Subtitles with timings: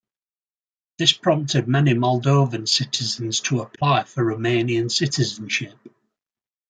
[0.97, 5.77] This prompted many Moldovan citizens to apply for Romanian citizenship.